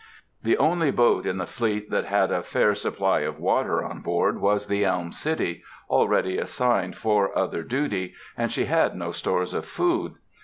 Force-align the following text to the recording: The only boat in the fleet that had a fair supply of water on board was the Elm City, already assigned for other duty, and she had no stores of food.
The 0.41 0.57
only 0.57 0.89
boat 0.89 1.27
in 1.27 1.37
the 1.37 1.45
fleet 1.45 1.91
that 1.91 2.05
had 2.05 2.31
a 2.31 2.41
fair 2.41 2.73
supply 2.73 3.19
of 3.19 3.37
water 3.39 3.83
on 3.85 3.99
board 4.01 4.39
was 4.41 4.65
the 4.65 4.83
Elm 4.83 5.11
City, 5.11 5.63
already 5.91 6.39
assigned 6.39 6.95
for 6.97 7.37
other 7.37 7.61
duty, 7.61 8.15
and 8.35 8.51
she 8.51 8.65
had 8.65 8.95
no 8.95 9.11
stores 9.11 9.53
of 9.53 9.63
food. 9.63 10.15